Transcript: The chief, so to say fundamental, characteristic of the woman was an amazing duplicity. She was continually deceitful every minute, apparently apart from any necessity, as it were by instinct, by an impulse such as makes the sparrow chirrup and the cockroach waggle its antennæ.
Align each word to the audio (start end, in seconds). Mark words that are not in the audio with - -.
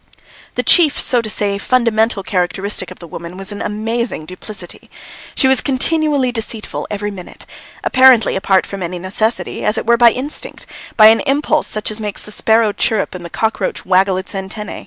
The 0.55 0.63
chief, 0.63 0.99
so 0.99 1.21
to 1.21 1.29
say 1.29 1.59
fundamental, 1.59 2.23
characteristic 2.23 2.89
of 2.89 2.97
the 2.97 3.05
woman 3.05 3.37
was 3.37 3.51
an 3.51 3.61
amazing 3.61 4.25
duplicity. 4.25 4.89
She 5.35 5.47
was 5.47 5.61
continually 5.61 6.31
deceitful 6.31 6.87
every 6.89 7.11
minute, 7.11 7.45
apparently 7.83 8.35
apart 8.35 8.65
from 8.65 8.81
any 8.81 8.97
necessity, 8.97 9.63
as 9.63 9.77
it 9.77 9.85
were 9.85 9.97
by 9.97 10.09
instinct, 10.09 10.65
by 10.97 11.09
an 11.09 11.19
impulse 11.27 11.67
such 11.67 11.91
as 11.91 12.01
makes 12.01 12.23
the 12.23 12.31
sparrow 12.31 12.71
chirrup 12.73 13.13
and 13.13 13.23
the 13.23 13.29
cockroach 13.29 13.85
waggle 13.85 14.17
its 14.17 14.33
antennæ. 14.33 14.79